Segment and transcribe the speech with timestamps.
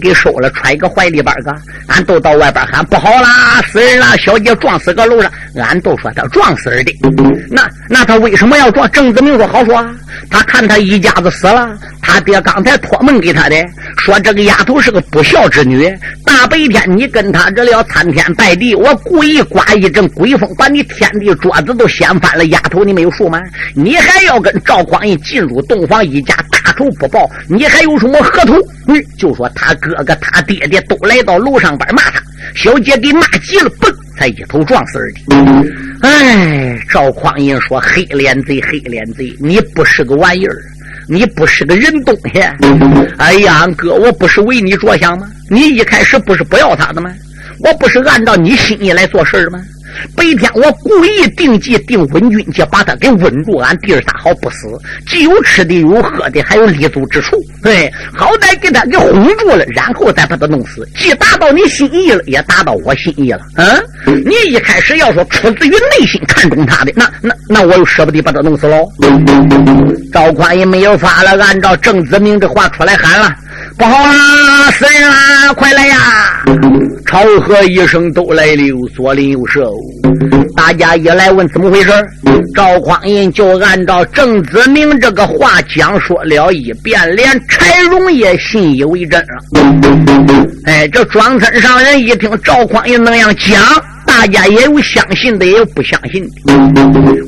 [0.00, 1.54] 给收了，揣个怀里边个。
[1.86, 4.16] 俺都到外边喊不好啦，死人啦！
[4.16, 6.96] 小姐撞死个楼上，俺都说他撞死的。
[7.50, 8.90] 那那他为什么要撞？
[8.90, 9.84] 郑子明说好说，
[10.30, 13.56] 他看他一家子死了，他爹刚才托梦给他的，
[13.98, 15.86] 说这个丫头是个不孝之女。
[16.24, 22.46] 大白天你跟他这了参天拜地，我故意刮一阵鬼风，把你天地桌子都掀翻了。
[22.46, 23.40] 丫头，你没有数吗？
[23.74, 26.34] 你还要跟赵匡胤进入洞房一家
[26.80, 28.56] 仇不报，你还有什么合同？
[28.86, 32.22] 嗯，就说他哥哥他爹爹都来到楼上边骂他，
[32.54, 35.44] 小姐给骂急了，嘣，才一头撞死的。
[36.00, 40.56] 哎，赵匡胤说：“黑脸贼，黑脸贼，你不是个玩意儿，
[41.06, 42.40] 你不是个人东西。
[43.18, 45.28] 哎呀，哥，我不是为你着想吗？
[45.50, 47.12] 你一开始不是不要他的吗？
[47.62, 49.60] 我不是按照你心意来做事的吗？”
[50.16, 54.68] 白天我故意定计定稳军去把他给稳住，俺弟儿仨好不死，
[55.06, 57.36] 既有吃的，有喝的，还有立足之处。
[57.62, 63.40] 对，好歹给他给哄住了，然后再把他弄死，既达到你心意了，也达到我心意了。
[63.56, 63.66] 嗯，
[64.24, 68.86] 你一开始要说出自于内心看中他的，那那那我又舍不得把他弄死喽。
[70.12, 73.34] 赵匡胤没有法了，按照郑子明的话出来喊了。
[73.80, 74.70] 不好啊！
[74.72, 75.54] 死人啦！
[75.56, 75.96] 快来呀！
[77.06, 79.70] 朝贺一声都来了，左邻右舍，
[80.54, 81.90] 大家一来问怎么回事
[82.54, 89.42] 赵匡胤就按照郑子明这个话讲说了一遍，连柴荣也信以为真了。
[90.66, 93.62] 哎，这庄村上人一听赵匡胤那样讲。
[94.10, 96.52] 大家也有相信的，也有不相信的。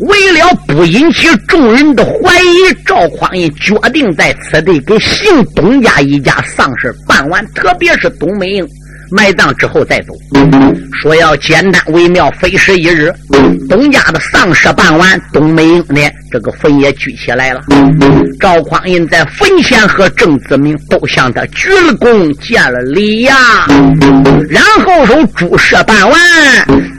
[0.00, 8.68] 为了不引起众人的怀疑，赵匡胤决定在此地给姓董家一家丧事办完，特别是董美英。
[9.14, 10.14] 埋葬之后再走，
[11.02, 13.12] 说要简单为妙，非时一日。
[13.68, 17.60] 董家的丧事办完，董美英呢，这个坟也举起来了。
[18.40, 23.36] 赵匡胤在坟前和郑子明都向他鞠了躬，见了礼呀。
[24.48, 26.18] 然后说诸事办完，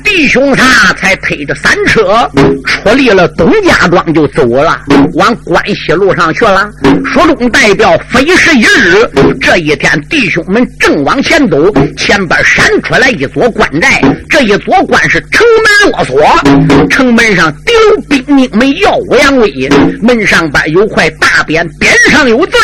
[0.04, 2.30] 弟兄仨才推着三车
[2.66, 4.80] 出离了董家庄，就走了，
[5.16, 6.70] 往关西路上去了。
[7.06, 9.10] 书中代表非时一日，
[9.42, 11.72] 这一天弟兄们正往前走。
[12.06, 16.22] 前边闪出来一座关寨，这一座关是城门落锁，
[16.90, 17.74] 城门上丢
[18.10, 19.70] 兵兵们耀武扬威，
[20.02, 22.58] 门上边有块大匾，匾上有字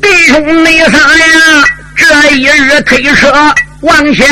[0.00, 1.64] 弟兄你仨呀，
[1.96, 2.04] 这
[2.36, 3.52] 一日推车。
[3.82, 4.24] 往前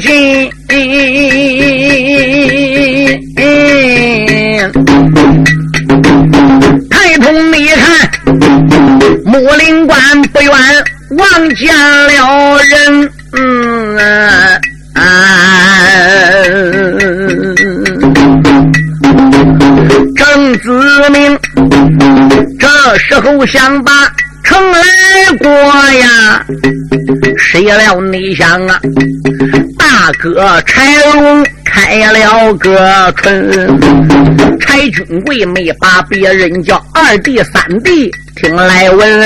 [0.00, 0.50] 进，
[6.90, 8.10] 抬头一看，
[9.24, 10.52] 木林关不远，
[11.18, 13.10] 望见了人。
[13.32, 13.96] 嗯
[14.94, 15.00] 啊，
[20.16, 20.66] 郑子
[21.12, 21.38] 明
[22.58, 22.66] 这
[22.98, 23.92] 时候想把。
[24.42, 24.78] 城来
[25.40, 26.40] 过呀，
[27.36, 28.80] 谁料你想啊，
[30.06, 33.76] 大哥柴荣开了个春，
[34.60, 39.20] 柴军贵没把别人叫二弟三弟，听来闻，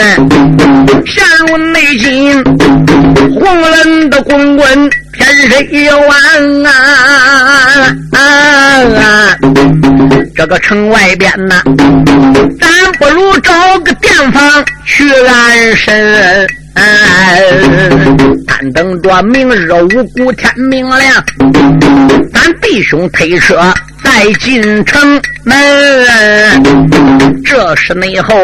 [1.04, 2.42] 陷入内心，
[3.34, 4.90] 红冷的滚滚。
[5.12, 9.36] 天水一晚啊，啊
[10.34, 11.62] 这个城外边呐，
[12.58, 16.48] 咱不如找个店房去安身。
[16.74, 17.40] 哎，
[18.46, 21.24] 但等着明日五谷天明亮，
[22.32, 23.56] 咱弟兄推车
[24.04, 25.56] 再进城门。
[27.44, 28.34] 这是内后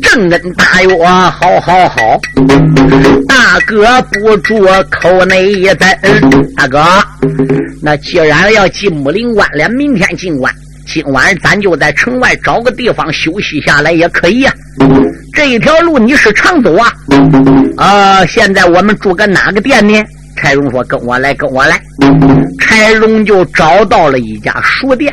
[0.00, 2.20] 正恩大约好好好，
[3.26, 5.88] 大哥不住口内一等。
[6.56, 6.84] 大哥，
[7.82, 10.52] 那既然要进木林关了，明天进关。
[10.86, 14.52] 今晚咱就在城外找个地方休息下来也可以呀。
[15.40, 16.92] 这一条路你是常走啊？
[17.78, 19.94] 啊，现在我们住个哪个店呢？
[20.36, 21.80] 柴荣说：“跟我来，跟我来。”
[22.60, 25.10] 柴荣就找到了一家书店。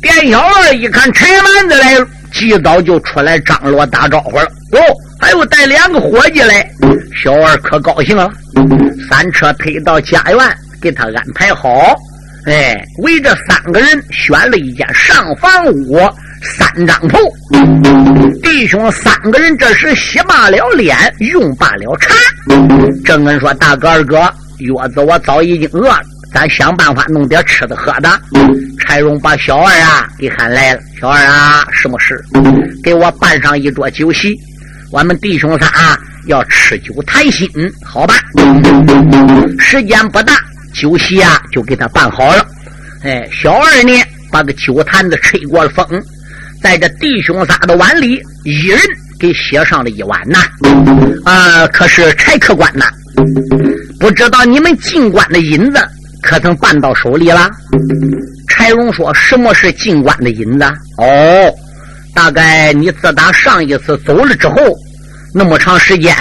[0.00, 4.44] 店小二一看柴蛮子来了，及早就出来张罗打招呼了。
[4.74, 4.80] 哟，
[5.20, 6.64] 还有带两个伙计来。
[7.20, 8.30] 小二可高兴了，
[9.10, 10.38] 三车推到家园，
[10.80, 11.96] 给他安排好。
[12.46, 15.98] 哎，围着三个人选了一间上房屋，
[16.42, 17.18] 三张头。
[18.42, 20.96] 弟兄三个人这时洗罢了脸，
[21.32, 22.14] 用罢了茶。
[23.04, 26.00] 正恩说：“大哥二哥，月子我早已经饿了，
[26.32, 28.20] 咱想办法弄点吃的喝的。”
[28.80, 30.80] 柴荣把小二啊给喊来了。
[31.00, 32.22] 小二啊，什么事？
[32.82, 34.34] 给我办上一桌酒席，
[34.90, 37.48] 我们弟兄仨要吃酒谈心，
[37.84, 38.14] 好吧？
[39.58, 40.34] 时间不大。
[40.74, 42.46] 酒席啊就给他办好了。
[43.02, 43.92] 哎，小二呢
[44.30, 45.84] 把个酒坛子吹过了风，
[46.62, 48.78] 在这弟兄仨的碗里，一人
[49.18, 50.40] 给写上了一碗呐。
[51.24, 52.86] 啊，可是柴客官呐，
[54.00, 55.80] 不知道你们进关的银子
[56.22, 57.50] 可曾办到手里了？
[58.48, 60.64] 柴荣说：“什么是进关的银子？
[60.98, 61.54] 哦，
[62.14, 64.56] 大概你自打上一次走了之后，
[65.32, 66.14] 那么长时间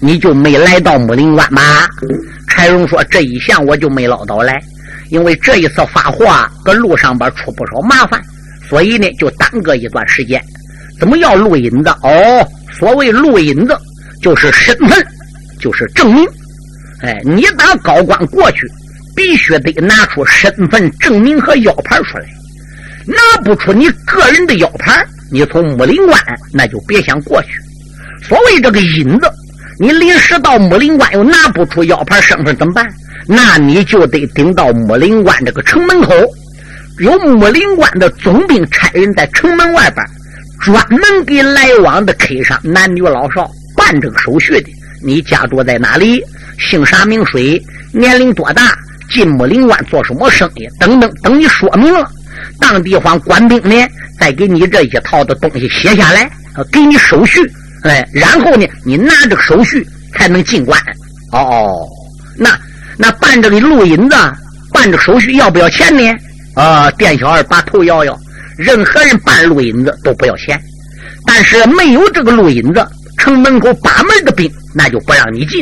[0.00, 1.86] 你就没来到木林关吧？”
[2.48, 4.58] 柴荣说：“这一项我就没捞到来。”
[5.10, 6.26] 因为这一次发货，
[6.64, 8.20] 搁路上边出不少麻烦，
[8.68, 10.42] 所以呢就耽搁一段时间。
[10.98, 11.90] 怎么要录影子？
[12.02, 13.76] 哦，所谓录影子
[14.22, 15.04] 就是身份，
[15.60, 16.24] 就是证明。
[17.02, 18.60] 哎，你打高官过去，
[19.14, 22.24] 必须得拿出身份证明和腰牌出来。
[23.06, 26.18] 拿不出你个人的腰牌，你从木林关
[26.52, 27.48] 那就别想过去。
[28.26, 29.30] 所谓这个影子，
[29.80, 32.88] 你临时到木林关又拿不出腰牌身份，怎么办？
[33.26, 36.14] 那你就得顶到木林关这个城门口，
[36.98, 40.06] 有木林关的总兵差人在城门外边，
[40.60, 44.70] 专门给来往的 K 商男女老少办这个手续的。
[45.02, 46.22] 你家住在哪里？
[46.58, 47.60] 姓啥名谁？
[47.92, 48.76] 年龄多大？
[49.10, 50.68] 进木林关做什么生意？
[50.78, 52.08] 等等，等你说明了，
[52.60, 53.74] 当地方官兵呢，
[54.18, 56.30] 再给你这一套的东西写下来，
[56.72, 57.40] 给你手续，
[57.82, 60.80] 哎，然后呢，你拿着手续才能进关。
[61.32, 61.88] 哦哦，
[62.38, 62.56] 那。
[62.96, 64.16] 那办这个录音子，
[64.72, 66.16] 办这个手续要不要钱呢？
[66.54, 68.18] 啊，店小二把头摇摇。
[68.56, 70.56] 任何人办录音子都不要钱，
[71.26, 72.86] 但是没有这个录音子，
[73.18, 75.60] 城门口把门的兵那就不让你进。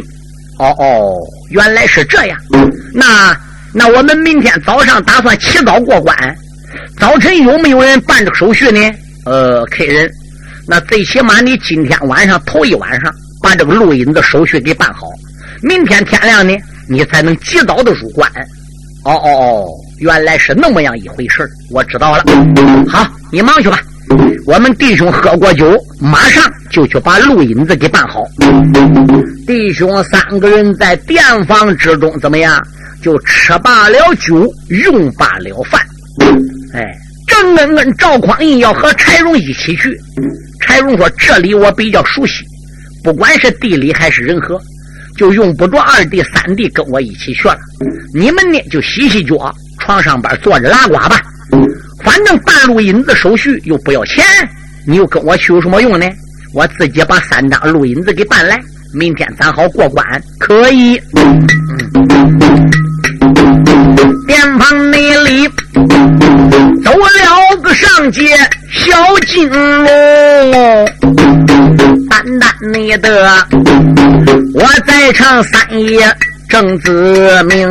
[0.59, 1.17] 哦哦，
[1.50, 2.39] 原来是这样。
[2.93, 3.35] 那
[3.73, 6.15] 那我们明天早上打算起早过关，
[7.00, 8.91] 早晨有没有人办这个手续呢？
[9.25, 10.11] 呃，客人，
[10.69, 13.11] 那最起码你今天晚上头一晚上
[13.43, 15.06] 把这个录音的手续给办好，
[15.62, 16.55] 明天天亮呢。
[16.89, 18.31] 你才能及早的入关。
[19.05, 19.67] 哦哦哦，
[20.03, 22.25] 原来是那么样一回事我知道了。
[22.89, 23.81] 好，你忙去吧。
[24.45, 28.25] 我们弟兄喝过酒，马上就去把录音子给办好。
[29.47, 32.61] 弟兄三个人在店房之中怎么样？
[33.01, 35.81] 就吃罢了酒，用罢了饭。
[36.75, 36.85] 哎，
[37.29, 39.97] 郑恩恩赵匡胤要和柴荣一起去。
[40.61, 42.45] 柴荣说：“这里我比较熟悉，
[43.05, 44.61] 不管是地理还是人和。”
[45.15, 47.59] 就用不着二弟三弟跟我一起去了，
[48.15, 51.20] 你们呢就洗洗脚，床上边坐着拉呱吧。
[52.05, 54.25] 反正办录音子手续又不要钱，
[54.87, 56.06] 你又跟我去有什么用呢？
[56.55, 58.58] 我自己把三张录音子给办来，
[58.93, 60.05] 明天咱好过关。
[60.38, 61.00] 可以。
[64.26, 65.49] 店房内里
[66.84, 68.37] 走了个上街
[68.70, 68.93] 小
[69.26, 70.88] 金龙，
[72.11, 73.46] 单单你的。
[74.55, 76.00] 我再唱三爷
[76.53, 77.67] 郑子明，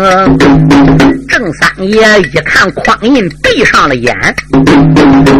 [1.30, 4.18] 郑三爷一看匡胤闭上了眼，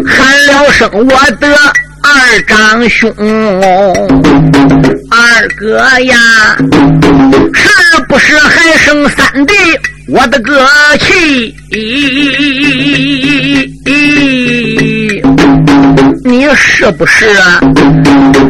[0.06, 1.08] 喊了声我
[1.40, 1.48] 的
[2.04, 3.12] 二长兄，
[5.10, 6.16] 二哥呀，
[7.52, 7.68] 是
[8.08, 9.56] 不是还剩三弟？
[10.08, 10.64] 我的个
[11.00, 11.56] 气！
[16.24, 17.26] 你是不是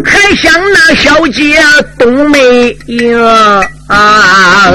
[0.03, 1.63] 还想那小姐
[1.97, 3.61] 冬梅呀？
[3.91, 4.71] 啊！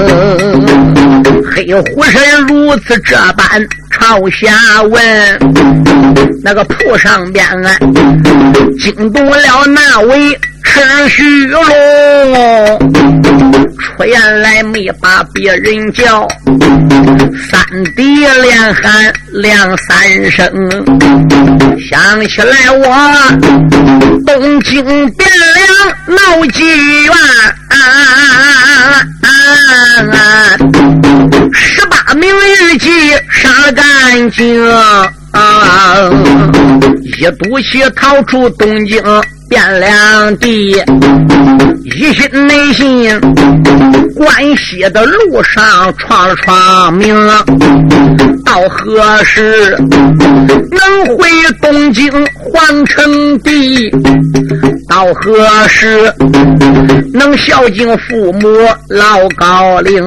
[1.51, 5.39] 黑虎神如此这般朝下问，
[6.43, 7.75] 那个铺上边啊，
[8.79, 11.63] 惊动了那位赤须龙，
[13.79, 16.27] 出言来没把别人叫，
[17.49, 17.59] 三
[17.95, 20.47] 弟连喊两三声，
[21.89, 22.85] 想起来我
[24.27, 26.63] 东京汴梁闹妓
[27.05, 27.11] 院。
[31.53, 32.89] 十八名日记
[33.31, 34.55] 杀干净，
[37.19, 39.01] 一赌气逃出东京
[39.49, 40.83] 汴梁地，
[41.83, 43.19] 一心内心
[44.15, 47.15] 关西的路上闯闯名，
[48.45, 49.75] 到何时
[50.71, 51.29] 能回
[51.61, 53.91] 东京皇城地？
[54.97, 56.11] 到何时
[57.13, 58.49] 能孝敬父母
[58.89, 60.03] 老高龄？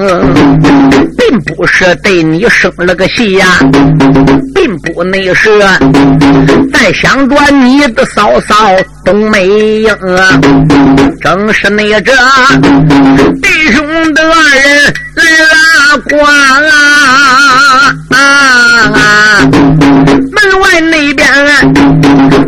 [1.17, 3.47] 并不是对你生了个气呀，
[4.53, 5.61] 并不那是
[6.73, 8.57] 在想着你的嫂嫂
[9.05, 10.41] 冬梅英啊，
[11.21, 12.13] 正是那这
[13.41, 16.17] 弟兄的二人来拉呱
[18.17, 19.41] 啊！
[20.33, 21.25] 门外那边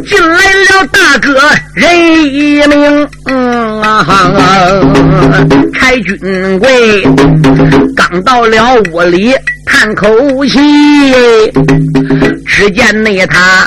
[0.05, 1.39] 进来了大哥
[1.75, 1.91] 任
[2.33, 4.05] 一鸣，嗯啊，
[5.73, 7.03] 柴军贵
[7.97, 10.07] 刚到了屋里叹口
[10.45, 10.59] 气，
[12.47, 13.67] 只见那他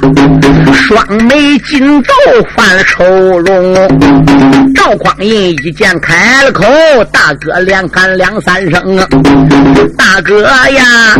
[0.73, 2.13] 双眉紧皱
[2.55, 3.03] 犯愁
[3.39, 3.75] 容。
[4.75, 6.63] 赵匡胤一见开了口，
[7.11, 9.07] 大哥连喊两三声啊，
[9.97, 11.15] 大哥呀，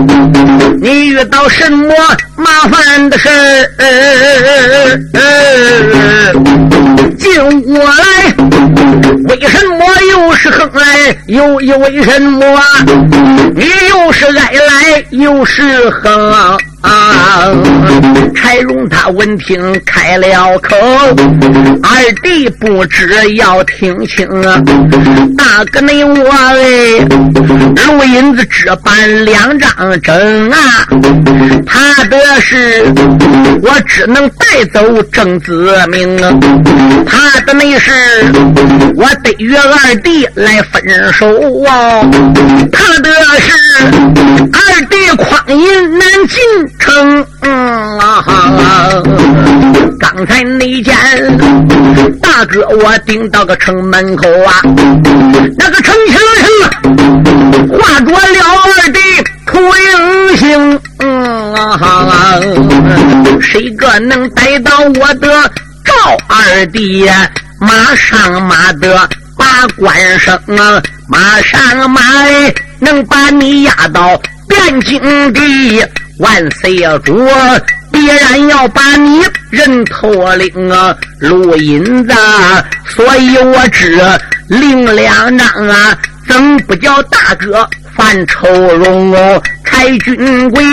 [0.80, 1.92] 你遇到什么
[2.36, 3.66] 麻烦的事儿？
[7.18, 8.36] 进我来，
[9.30, 12.46] 为什么又是哼来，又又为什么？
[13.56, 16.58] 你又是来来，又是哼。
[16.86, 17.52] 啊！
[18.36, 20.76] 柴荣他闻听开了口，
[21.82, 24.62] 二弟不知要听清啊！
[25.36, 26.56] 大哥你我哎，
[27.88, 30.88] 录音子只办两张证啊！
[31.66, 32.86] 他的是
[33.64, 36.32] 我只能带走郑子明啊！
[37.08, 37.92] 他的那是
[38.96, 41.26] 我得约二弟来分手
[41.64, 42.02] 啊！
[42.72, 43.52] 他的是
[44.54, 46.40] 二弟匡胤难进。
[46.80, 48.24] 城啊！
[50.00, 50.96] 刚才那件
[52.22, 54.62] 大哥，我顶到个城门口啊，
[55.58, 56.48] 那个城墙上
[57.70, 58.18] 画着了
[58.64, 59.00] 二弟
[59.48, 60.80] 图英星。
[61.00, 62.40] 嗯啊！
[63.42, 65.52] 谁个能逮到我的
[65.84, 65.94] 赵
[66.28, 67.30] 二弟呀？
[67.60, 70.82] 马上马的把关升啊！
[71.10, 72.02] 马上马
[72.80, 75.84] 能把你押到汴京地。
[76.20, 77.28] 万岁呀，主
[77.92, 82.14] 必然要把你人头领啊，录音子，
[82.86, 84.02] 所以我只
[84.48, 89.42] 领两张啊，怎不叫大哥犯愁容哦？
[89.66, 90.64] 柴军贵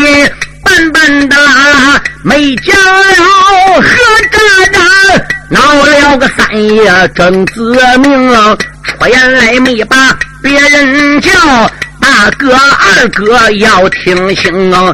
[0.64, 3.82] 笨笨的啦，没讲了何
[4.30, 4.38] 渣
[4.72, 4.80] 渣，
[5.48, 11.30] 闹了个三爷郑子明啊，出言来没把别人叫
[12.00, 14.90] 大哥二哥要听清啊。